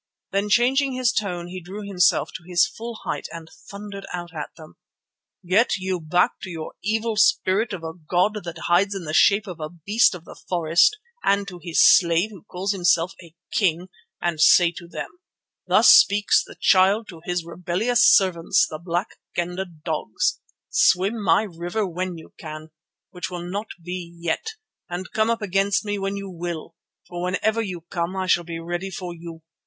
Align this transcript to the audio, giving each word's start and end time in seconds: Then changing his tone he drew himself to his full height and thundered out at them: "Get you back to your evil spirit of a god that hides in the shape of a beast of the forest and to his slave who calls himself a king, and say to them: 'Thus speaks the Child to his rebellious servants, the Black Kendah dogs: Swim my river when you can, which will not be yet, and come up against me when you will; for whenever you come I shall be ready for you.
Then 0.31 0.49
changing 0.49 0.93
his 0.93 1.11
tone 1.11 1.45
he 1.47 1.61
drew 1.61 1.83
himself 1.87 2.31
to 2.33 2.43
his 2.43 2.65
full 2.65 3.01
height 3.03 3.27
and 3.31 3.47
thundered 3.69 4.07
out 4.11 4.33
at 4.33 4.49
them: 4.57 4.77
"Get 5.47 5.77
you 5.77 5.99
back 6.01 6.39
to 6.41 6.49
your 6.49 6.73
evil 6.83 7.17
spirit 7.17 7.71
of 7.71 7.83
a 7.83 7.93
god 7.93 8.41
that 8.45 8.63
hides 8.65 8.95
in 8.95 9.03
the 9.03 9.13
shape 9.13 9.45
of 9.45 9.59
a 9.59 9.69
beast 9.69 10.15
of 10.15 10.25
the 10.25 10.33
forest 10.49 10.97
and 11.23 11.47
to 11.47 11.59
his 11.61 11.83
slave 11.85 12.31
who 12.31 12.41
calls 12.45 12.71
himself 12.71 13.13
a 13.21 13.35
king, 13.51 13.89
and 14.19 14.41
say 14.41 14.71
to 14.71 14.87
them: 14.87 15.19
'Thus 15.67 15.89
speaks 15.91 16.43
the 16.43 16.55
Child 16.59 17.07
to 17.09 17.21
his 17.25 17.45
rebellious 17.45 18.03
servants, 18.03 18.65
the 18.67 18.79
Black 18.79 19.09
Kendah 19.37 19.65
dogs: 19.85 20.39
Swim 20.71 21.21
my 21.23 21.43
river 21.43 21.85
when 21.85 22.17
you 22.17 22.33
can, 22.39 22.71
which 23.11 23.29
will 23.29 23.47
not 23.47 23.67
be 23.83 24.15
yet, 24.19 24.55
and 24.89 25.11
come 25.11 25.29
up 25.29 25.43
against 25.43 25.85
me 25.85 25.99
when 25.99 26.17
you 26.17 26.27
will; 26.27 26.73
for 27.07 27.21
whenever 27.23 27.61
you 27.61 27.81
come 27.91 28.15
I 28.15 28.25
shall 28.25 28.43
be 28.43 28.57
ready 28.59 28.89
for 28.89 29.13
you. 29.13 29.43